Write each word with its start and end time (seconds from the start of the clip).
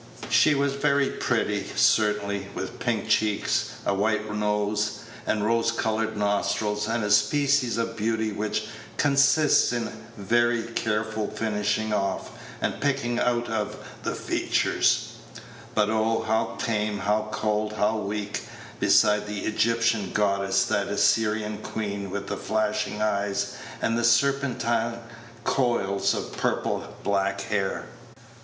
She 0.31 0.55
was 0.55 0.73
very 0.73 1.11
pretty, 1.11 1.63
certainly, 1.75 2.47
with 2.55 2.79
pink 2.79 3.07
cheeks, 3.07 3.73
a 3.85 3.93
white 3.93 4.33
nose, 4.33 5.01
and 5.27 5.45
rose 5.45 5.71
colored 5.71 6.17
nostrils, 6.17 6.87
and 6.87 7.03
a 7.03 7.11
species 7.11 7.77
of 7.77 7.97
beauty 7.97 8.31
which 8.31 8.65
consists 8.97 9.71
in 9.71 9.91
very 10.17 10.63
careful 10.63 11.29
finishing 11.29 11.93
off 11.93 12.31
and 12.61 12.81
picking 12.81 13.19
out 13.19 13.47
of 13.47 13.77
the 14.01 14.15
features; 14.15 15.09
but 15.75 15.91
oh, 15.91 16.23
how 16.23 16.55
tame, 16.57 16.97
how 16.97 17.29
cold, 17.31 17.73
how 17.73 17.97
weak, 17.99 18.41
beside 18.79 19.27
that 19.27 19.45
Egyptian 19.45 20.09
goddess, 20.13 20.63
that 20.65 20.87
Assyrian 20.87 21.59
queen 21.59 22.09
with 22.09 22.25
the 22.25 22.37
flashing 22.37 23.03
eyes 23.03 23.53
and 23.83 23.95
the 23.95 24.03
serpentine 24.03 24.97
coils 25.43 26.15
of 26.15 26.35
purple 26.37 26.87
black 27.03 27.41
hair! 27.41 27.85